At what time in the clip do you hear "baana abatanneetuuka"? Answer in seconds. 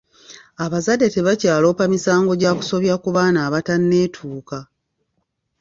3.15-4.59